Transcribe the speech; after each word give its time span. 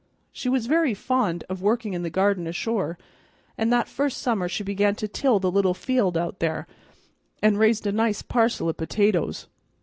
She 0.31 0.49
was 0.49 0.65
very 0.65 0.95
fond 0.95 1.43
of 1.47 1.61
workin' 1.61 1.93
in 1.93 2.01
the 2.01 2.09
garden 2.09 2.47
ashore, 2.47 2.97
and 3.55 3.71
that 3.71 3.87
first 3.87 4.17
summer 4.17 4.49
she 4.49 4.63
began 4.63 4.95
to 4.95 5.07
till 5.07 5.37
the 5.37 5.51
little 5.51 5.75
field 5.75 6.17
out 6.17 6.39
there, 6.39 6.65
and 7.43 7.59
raised 7.59 7.85
a 7.85 7.91
nice 7.91 8.23
parcel 8.23 8.67
o' 8.67 8.73
potatoes. 8.73 9.47